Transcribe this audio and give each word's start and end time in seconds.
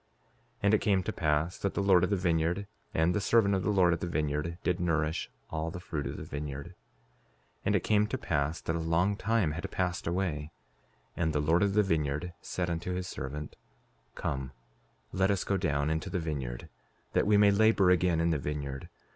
5:28 0.57 0.59
And 0.63 0.73
it 0.73 0.81
came 0.81 1.03
to 1.03 1.13
pass 1.13 1.57
that 1.59 1.75
the 1.75 1.83
Lord 1.83 2.03
of 2.03 2.09
the 2.09 2.15
vineyard 2.15 2.65
and 2.91 3.13
the 3.13 3.21
servant 3.21 3.53
of 3.53 3.61
the 3.61 3.69
Lord 3.69 3.93
of 3.93 3.99
the 3.99 4.07
vineyard 4.07 4.57
did 4.63 4.79
nourish 4.79 5.29
all 5.51 5.69
the 5.69 5.79
fruit 5.79 6.07
of 6.07 6.17
the 6.17 6.23
vineyard. 6.23 6.69
5:29 6.69 6.73
And 7.65 7.75
it 7.75 7.83
came 7.83 8.07
to 8.07 8.17
pass 8.17 8.61
that 8.61 8.75
a 8.75 8.79
long 8.79 9.15
time 9.15 9.51
had 9.51 9.69
passed 9.69 10.07
away, 10.07 10.49
and 11.15 11.33
the 11.33 11.39
Lord 11.39 11.61
of 11.61 11.75
the 11.75 11.83
vineyard 11.83 12.33
said 12.41 12.67
unto 12.67 12.95
his 12.95 13.07
servant: 13.07 13.55
Come, 14.15 14.53
let 15.13 15.29
us 15.29 15.43
go 15.43 15.55
down 15.55 15.91
into 15.91 16.09
the 16.09 16.17
vineyard, 16.17 16.67
that 17.13 17.27
we 17.27 17.37
may 17.37 17.51
labor 17.51 17.91
again 17.91 18.19
in 18.19 18.31
the 18.31 18.39
vineyard. 18.39 18.89